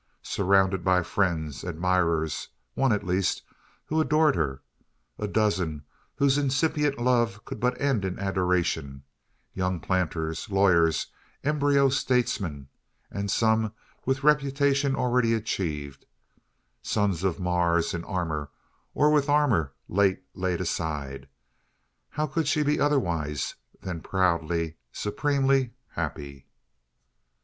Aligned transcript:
Surrounded 0.23 0.83
by 0.83 1.03
friends 1.03 1.63
admirers 1.63 2.47
one, 2.73 2.91
at 2.91 3.05
least, 3.05 3.43
who 3.85 4.01
adored 4.01 4.35
her 4.35 4.63
a 5.19 5.27
dozen 5.27 5.83
whose 6.15 6.39
incipient 6.39 6.97
love 6.97 7.45
could 7.45 7.59
but 7.59 7.79
end 7.79 8.03
in 8.03 8.17
adoration 8.17 9.03
young 9.53 9.79
planters, 9.79 10.49
lawyers, 10.49 11.05
embryo 11.43 11.87
statesmen, 11.87 12.67
and 13.11 13.29
some 13.29 13.73
with 14.03 14.23
reputation 14.23 14.95
already 14.95 15.35
achieved 15.35 16.07
sons 16.81 17.23
of 17.23 17.39
Mars 17.39 17.93
in 17.93 18.03
armour, 18.05 18.49
or 18.95 19.11
with 19.11 19.29
armour 19.29 19.71
late 19.87 20.23
laid 20.33 20.61
aside 20.61 21.29
how 22.09 22.25
could 22.25 22.47
she 22.47 22.63
be 22.63 22.79
otherwise 22.79 23.53
than 23.81 24.01
proudly, 24.01 24.77
supremely 24.91 25.73
happy? 25.89 26.47